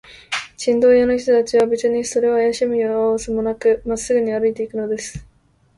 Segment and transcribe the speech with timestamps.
[0.57, 5.23] チンドン屋の人たちは、べつにそれをあやしむようすもなく、まっすぐに歩いていくのです。